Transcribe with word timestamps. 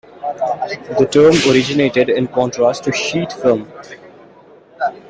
The 0.97 1.07
term 1.11 1.35
originated 1.47 2.09
in 2.09 2.27
contrast 2.27 2.85
to 2.85 2.91
sheet 2.91 3.31
film. 3.33 3.71